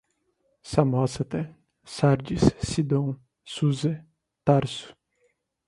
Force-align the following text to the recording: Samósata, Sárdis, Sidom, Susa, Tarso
Samósata, 0.63 1.41
Sárdis, 1.93 2.41
Sidom, 2.69 3.15
Susa, 3.45 3.93
Tarso 4.43 4.95